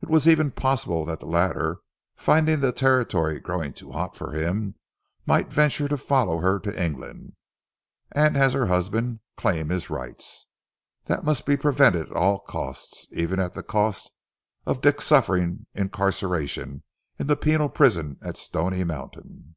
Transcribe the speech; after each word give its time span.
It 0.00 0.08
was 0.08 0.28
even 0.28 0.52
possible 0.52 1.04
that 1.06 1.18
the 1.18 1.26
latter, 1.26 1.80
finding 2.14 2.60
the 2.60 2.70
Territory 2.70 3.40
growing 3.40 3.72
too 3.72 3.90
hot 3.90 4.14
for 4.14 4.30
him, 4.30 4.76
might 5.26 5.52
venture 5.52 5.88
to 5.88 5.96
follow 5.98 6.38
her 6.38 6.60
to 6.60 6.80
England, 6.80 7.32
and 8.12 8.36
as 8.36 8.52
her 8.52 8.66
husband 8.66 9.18
claim 9.36 9.70
his 9.70 9.90
rights. 9.90 10.46
That 11.06 11.24
must 11.24 11.46
be 11.46 11.56
prevented 11.56 12.02
at 12.10 12.16
all 12.16 12.38
costs, 12.38 13.08
even 13.10 13.40
at 13.40 13.54
the 13.54 13.64
cost 13.64 14.08
of 14.66 14.80
Dick 14.82 15.00
suffering 15.00 15.66
incarceration 15.74 16.84
in 17.18 17.26
the 17.26 17.34
penal 17.34 17.68
prison 17.68 18.18
at 18.22 18.36
Stony 18.36 18.84
Mountain. 18.84 19.56